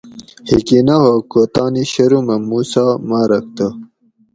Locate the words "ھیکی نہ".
0.47-0.95